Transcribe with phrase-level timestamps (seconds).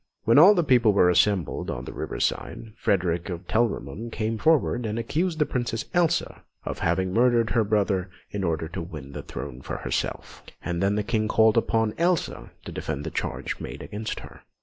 [0.23, 4.83] When all the people were assembled on the river side, Frederick of Telramund came forward
[4.83, 9.21] and accused the Princess Elsa of having murdered her brother in order to win the
[9.21, 13.83] throne for herself; and then the King called upon Elsa to defend the charge made
[13.83, 14.41] against her.